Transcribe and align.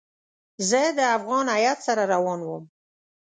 زه 0.69 0.81
د 0.97 0.99
افغان 1.17 1.45
هیات 1.57 1.79
سره 1.87 2.03
روان 2.13 2.39
وم. 2.43 2.63